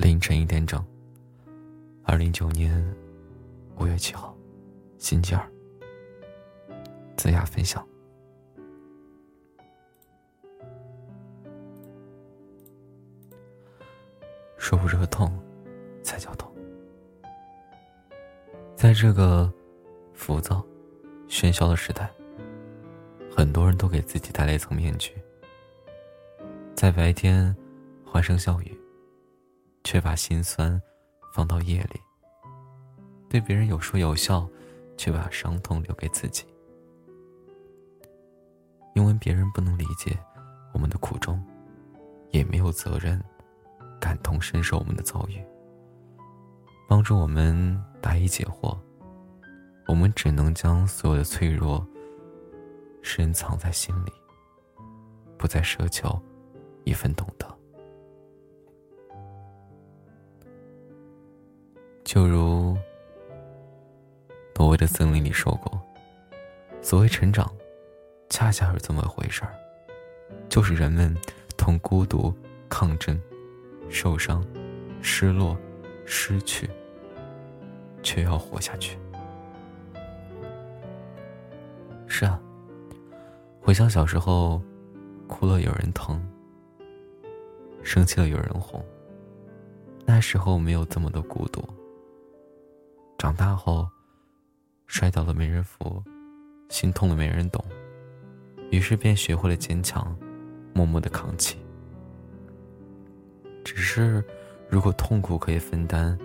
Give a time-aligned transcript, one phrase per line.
[0.00, 0.82] 凌晨一点整，
[2.04, 2.82] 二零一九年
[3.78, 4.34] 五月七号，
[4.96, 5.52] 星期二。
[7.18, 7.86] 子雅分享：
[14.56, 15.30] 说不热痛，
[16.02, 16.50] 才叫痛。
[18.74, 19.52] 在这个
[20.14, 20.64] 浮躁、
[21.28, 22.10] 喧嚣的时代，
[23.30, 25.12] 很多人都给自己戴了一层面具，
[26.74, 27.54] 在白天
[28.02, 28.79] 欢声笑语，
[29.84, 30.80] 却把心酸
[31.34, 32.00] 放到夜里；
[33.28, 34.48] 对别人有说有笑，
[34.96, 36.44] 却把伤痛留给自己。
[38.94, 40.18] 因为别人不能理解
[40.72, 41.42] 我们的苦衷，
[42.30, 43.22] 也没有责任
[44.00, 45.42] 感同身受我们的遭遇。
[46.88, 48.76] 帮助我们答疑解惑，
[49.86, 51.86] 我们只能将所有的脆弱
[53.00, 54.12] 深藏在心里，
[55.38, 56.20] 不再奢求
[56.84, 57.59] 一份懂得。
[62.12, 62.76] 就如
[64.56, 65.80] 挪威的森林里说过，
[66.82, 67.48] 所谓成长，
[68.28, 69.54] 恰恰是这么回事儿，
[70.48, 71.16] 就是人们
[71.56, 72.34] 同孤独
[72.68, 73.16] 抗争，
[73.88, 74.44] 受伤，
[75.00, 75.56] 失落，
[76.04, 76.68] 失去。
[78.02, 78.98] 却要活下去。
[82.08, 82.40] 是啊，
[83.60, 84.60] 回想小时候，
[85.28, 86.20] 哭了有人疼，
[87.84, 88.84] 生气了有人哄。
[90.04, 91.64] 那时候没有这么多孤独。
[93.20, 93.86] 长大后，
[94.86, 96.02] 摔倒了没人扶，
[96.70, 97.62] 心痛了没人懂，
[98.70, 100.16] 于是便学会了坚强，
[100.72, 101.58] 默默的扛起。
[103.62, 104.24] 只是，
[104.70, 106.18] 如果痛苦可以分担。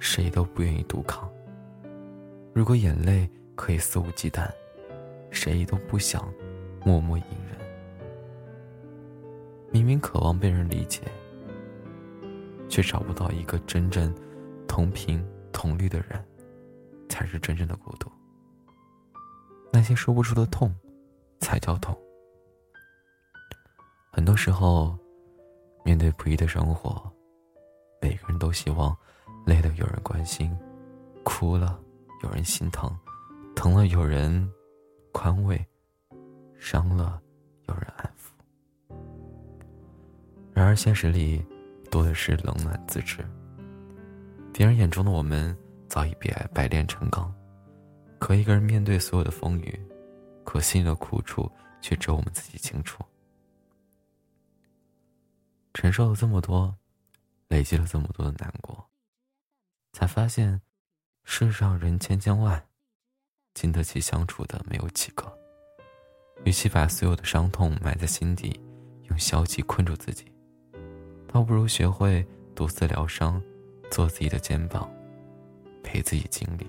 [0.00, 1.28] 谁都不愿意独扛。
[2.54, 4.48] 如果眼泪可以肆无忌惮，
[5.32, 6.32] 谁都不想
[6.84, 7.58] 默默隐忍。
[9.72, 11.02] 明明渴望被人理解，
[12.68, 14.14] 却找不到一个真正
[14.68, 16.24] 同频同律的人，
[17.18, 18.08] 才是真正的孤独。
[19.72, 20.72] 那些说不出的痛，
[21.40, 21.98] 才叫痛。
[24.12, 24.96] 很多时候，
[25.84, 27.12] 面对不易的生活，
[28.00, 28.96] 每个人都希望。
[29.44, 30.54] 累了有人关心，
[31.24, 31.80] 哭了
[32.22, 32.94] 有人心疼，
[33.56, 34.46] 疼了有人
[35.10, 35.58] 宽慰，
[36.58, 37.18] 伤了
[37.66, 38.94] 有人安抚。
[40.52, 41.42] 然而现实里
[41.90, 43.26] 多的是冷暖自知。
[44.52, 45.56] 别人眼中的我们
[45.98, 47.34] 早已百百炼成钢，
[48.20, 49.76] 可一个人面对所有的风雨，
[50.44, 51.50] 可心里的苦楚
[51.80, 53.04] 却只有我们自己清楚。
[55.74, 56.72] 承受了这么多，
[57.48, 58.88] 累积了这么多的难过。
[59.92, 60.62] 才发现，
[61.24, 62.64] 世上人千千万，
[63.54, 65.36] 经得起相处的没有几个。
[66.44, 68.60] 与其把所有的伤痛埋在心底，
[69.08, 70.32] 用消极困住自己，
[71.26, 73.42] 倒不如学会独自疗伤，
[73.90, 74.88] 做自己的肩膀，
[75.88, 76.66] 陪自己经历。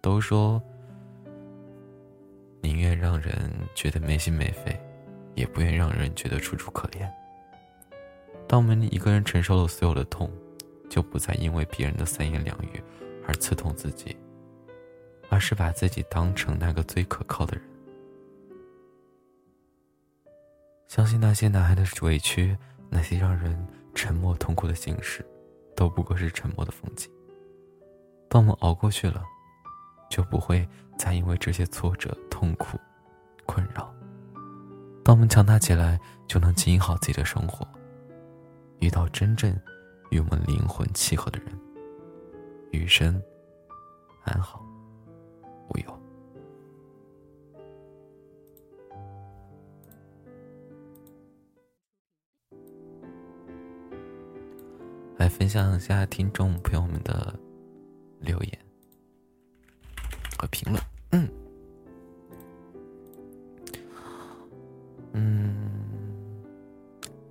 [0.00, 0.62] 都说，
[2.62, 4.80] 宁愿让人觉得没心没肺，
[5.34, 7.10] 也不愿让人觉得楚楚可怜。
[8.46, 10.30] 当我们一个人承受了所有的痛。
[10.88, 12.80] 就不再因为别人的三言两语
[13.26, 14.16] 而刺痛自己，
[15.28, 17.68] 而是把自己当成那个最可靠的人。
[20.86, 22.56] 相信那些男孩的委屈，
[22.88, 23.66] 那些让人
[23.96, 25.26] 沉默痛苦的心事，
[25.74, 27.10] 都不过是沉默的风景。
[28.36, 29.24] 当我们熬过去了，
[30.10, 32.78] 就不会再因为这些挫折、痛苦、
[33.46, 33.90] 困扰。
[35.02, 37.66] 当我们强大起来，就能经营好自己的生活。
[38.80, 39.58] 遇到真正……
[40.10, 41.58] 与我们灵魂契合的人，
[42.72, 43.18] 余生
[44.24, 44.62] 安好
[45.70, 46.00] 无忧。
[55.16, 57.34] 来分享一下听众朋友们的
[58.20, 58.58] 留言
[60.38, 60.82] 和评论。
[61.10, 61.28] 嗯，
[65.12, 65.80] 嗯，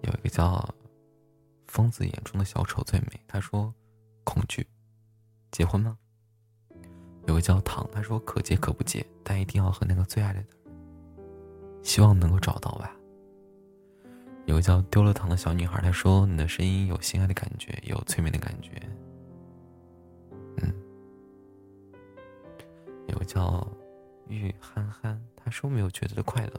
[0.01, 0.68] 有一个叫。
[1.68, 3.19] 疯子眼中的小丑最美。
[3.27, 3.74] 他说
[4.24, 4.65] ：“恐惧，
[5.51, 5.98] 结婚吗？”
[7.27, 10.48] 有个叫糖，他说：“可结可不结，但一定要和那个最爱的人。
[11.83, 12.95] 希望能够找到吧。”
[14.48, 18.71] 有个叫丢了糖的小女孩，她说：“你的声音有心爱的感觉，有催眠的感觉。”
[23.25, 23.68] 叫
[24.27, 26.54] 玉憨憨，他说：“没有觉得的快乐，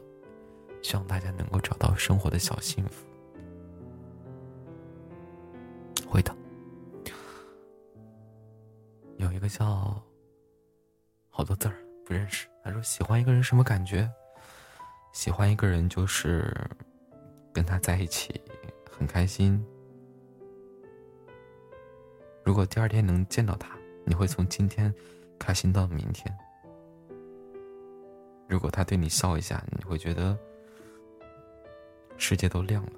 [0.83, 3.07] 希望大家能够找到生活的小幸福。”
[6.07, 6.35] 会的。
[9.17, 9.99] 有一个叫
[11.29, 11.73] 好多字儿
[12.05, 12.47] 不认识。
[12.63, 14.07] 他说：“喜欢一个人什么感觉？
[15.13, 16.55] 喜欢一个人就是
[17.51, 18.39] 跟他在一起
[18.91, 19.65] 很开心，
[22.43, 23.75] 如果第二天能见到他，
[24.05, 24.93] 你会从今天
[25.39, 26.37] 开心到明天。
[28.47, 30.37] 如果他对你笑一下，你会觉得
[32.17, 32.91] 世界都亮了。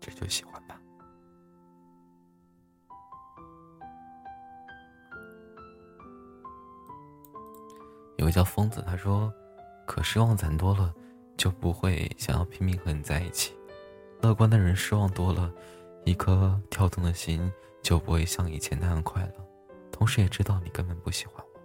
[0.00, 0.80] 这就喜欢吧。
[8.16, 9.32] 有个叫疯子，他说
[9.84, 10.94] ：“可失望攒多了，
[11.36, 13.54] 就不会想要拼命和你在一起。
[14.22, 15.52] 乐观的人失望多了，
[16.04, 17.52] 一颗跳动的心
[17.82, 19.47] 就不会像以前那样快乐。
[19.98, 21.60] 同时也知道你根本不喜欢我。”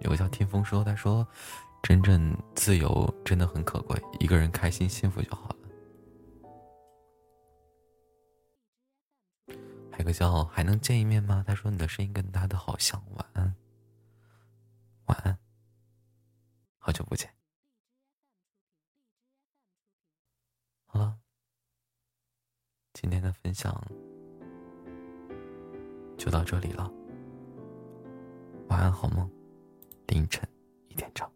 [0.00, 1.28] 有个叫听风说，他说
[1.84, 5.56] ：“真正自由真的很可贵，一个人开心幸福就好了。”
[9.92, 11.44] 还有个叫还能见一面吗？
[11.46, 13.54] 他说：“你的声音跟他的好像。”晚安。
[15.06, 15.38] 晚安，
[16.78, 17.30] 好久不见。
[20.86, 21.18] 好了，
[22.94, 23.84] 今天的分享
[26.16, 26.90] 就到这里了。
[28.68, 29.28] 晚安，好梦。
[30.08, 30.46] 凌晨
[30.88, 31.28] 一点整。